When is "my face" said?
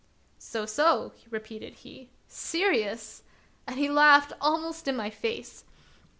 4.95-5.63